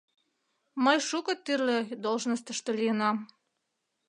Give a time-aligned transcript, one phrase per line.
[0.83, 3.17] Мый шуко тӱрлӧ должностьышто лийынам.